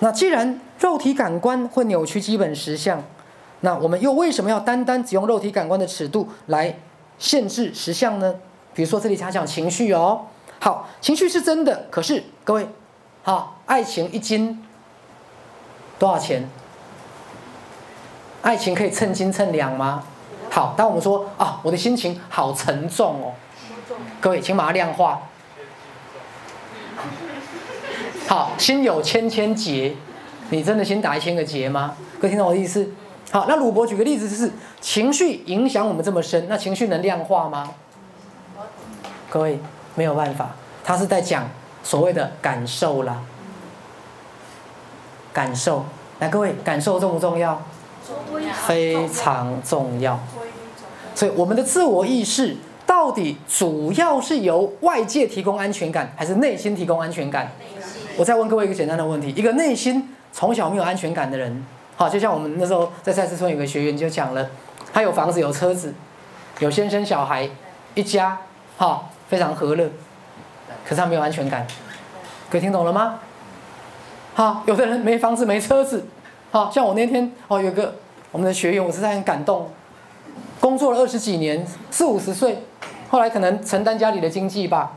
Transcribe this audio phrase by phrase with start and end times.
[0.00, 3.02] 那既然肉体感官会扭曲基本实相，
[3.60, 6.78] 那我们又为什么要单单只用肉体感官的尺度来
[7.18, 8.34] 限制实相呢？
[8.72, 10.26] 比如说这里讲讲情绪哦，
[10.58, 12.66] 好，情绪是真的，可是各位，
[13.22, 14.64] 好，爱情一斤
[15.98, 16.48] 多少钱？
[18.40, 20.02] 爱情可以称斤称两吗？
[20.50, 23.34] 好，当我们说啊，我的心情好沉重哦，
[24.18, 25.20] 各位，请把它量化。
[28.30, 29.92] 好，心有千千结，
[30.50, 31.96] 你真的先打一千个结吗？
[32.20, 32.88] 各位听懂我的意思？
[33.32, 34.48] 好，那鲁伯举个例子，就是
[34.80, 37.74] 情绪影响我们这么深，那情绪能量化吗？
[39.28, 39.58] 各位
[39.96, 40.54] 没有办法，
[40.84, 41.48] 他是在讲
[41.82, 43.20] 所谓的感受啦，
[45.32, 45.84] 感受。
[46.20, 47.60] 来，各位，感受重不重要？
[48.64, 50.20] 非常重要。
[51.16, 57.50] 所以，我们的自我意识到底主要是由外界提供安全感，还是内心提供安全感？
[58.20, 61.64] 我再问各位一个简单的问题：一个内心从小没有安全感的人，
[61.96, 64.46] 好，就像我们那时候在赛斯村有个学员就讲了，
[64.92, 65.94] 他有房子、有车子、
[66.58, 67.48] 有先生、小孩，
[67.94, 68.36] 一家，
[68.76, 69.88] 哈，非常和乐，
[70.84, 71.66] 可是他没有安全感。
[72.50, 73.20] 各位听懂了吗？
[74.34, 76.06] 好，有的人没房子、没车子，
[76.50, 77.94] 好像我那天哦，有个
[78.32, 79.70] 我们的学员，我实在很感动，
[80.60, 82.64] 工作了二十几年，四五十岁，
[83.08, 84.92] 后来可能承担家里的经济吧。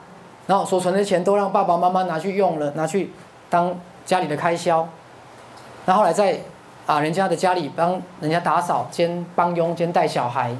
[0.47, 3.11] 然后所存的钱都让爸爸妈妈拿去用了，拿去
[3.49, 4.88] 当家里的开销。
[5.85, 6.39] 然后来在
[6.85, 10.55] 啊人家的家里帮人家打扫兼帮佣兼带小孩。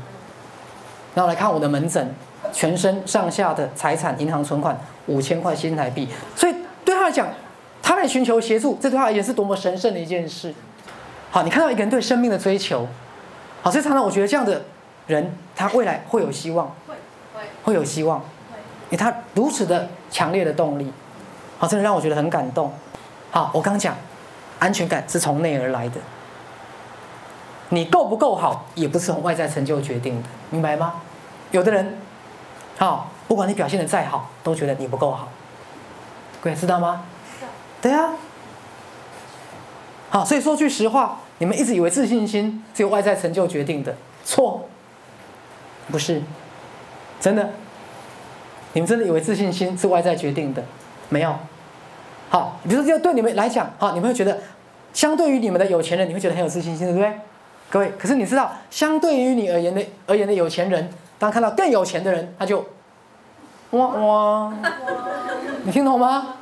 [1.16, 2.14] 然后来看我的门诊，
[2.52, 6.08] 全身上下的财产银行存款五千块新台币。
[6.36, 7.28] 所以对他来讲，
[7.82, 10.54] 他来寻求协助，这对他而言是多么神圣的一件事。
[11.30, 12.88] 好，你看到一个人对生命的追求，
[13.62, 14.64] 好，所以常常我觉得这样的
[15.08, 16.96] 人，他未来会有希望，会
[17.34, 18.24] 会会有希望。
[18.98, 20.92] 他如此的强烈的动力，
[21.58, 22.72] 好，真的让我觉得很感动。
[23.32, 23.96] 好，我刚讲，
[24.60, 26.00] 安全感是从内而来的。
[27.70, 31.02] 你够不够好，也不是从外在成就决定的，明白吗？
[31.52, 31.98] 有的人，
[32.78, 35.30] 好，不管你表现的再好，都觉得你不够好。
[36.42, 37.06] 各位知道吗？
[37.82, 38.12] 对啊。
[40.12, 44.68] 好，所以说句实话，你们一直以为自信心是由外在成就决定的，错，
[45.90, 46.22] 不是，
[47.20, 47.50] 真的。
[48.74, 50.64] 你们真的以为自信心是外在决定的？
[51.10, 51.36] 没有。
[52.30, 54.40] 好，比如说，就对你们来讲，好，你们会觉得，
[54.92, 57.14] 相对于你们的有钱人，你会觉得很有自信心，对不对？
[57.70, 60.90] 各位，可是你知道，相对于你而言的而言的有钱人，
[61.20, 62.66] 当看到更有钱的人，他就，
[63.72, 64.54] 哇哇，
[65.64, 66.38] 你听懂吗？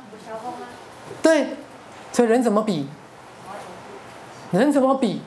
[1.22, 1.48] 对，
[2.12, 2.88] 所以人怎么比？
[4.52, 5.20] 人怎么比？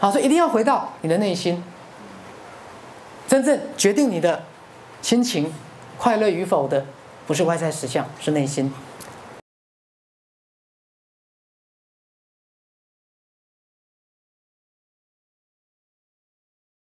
[0.00, 1.62] 好，所以一定要回到你的内心，
[3.28, 4.42] 真正决定你的。
[5.04, 5.52] 亲情
[5.98, 6.86] 快乐与否的，
[7.26, 8.72] 不是外在实相，是内心。